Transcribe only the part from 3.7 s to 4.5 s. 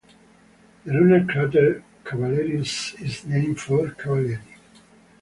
Cavalieri.